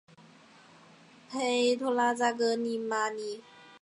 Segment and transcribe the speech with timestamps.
[1.29, 3.43] 佩托拉扎格里马尼。